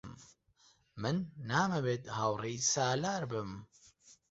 من 1.01 1.15
نامەوێت 1.49 2.03
هاوڕێی 2.17 2.57
سالار 2.73 3.23
بم. 3.31 3.51